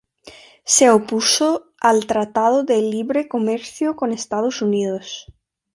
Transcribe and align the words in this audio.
Se 0.65 0.89
opuso 0.89 1.73
al 1.79 2.07
Tratado 2.07 2.63
de 2.63 2.81
Libre 2.81 3.27
Comercio 3.27 3.95
con 3.95 4.11
Estados 4.11 4.63
Unidos. 4.63 5.27